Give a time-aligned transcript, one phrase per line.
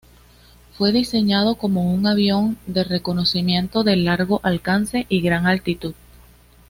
[0.79, 5.93] Fue diseñado como un avión de reconocimiento de largo alcance y a gran altitud.